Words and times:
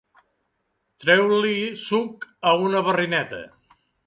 Treure-li 1.03 1.53
suc 1.83 2.27
a 2.53 2.55
una 2.69 2.83
barrineta. 2.89 3.45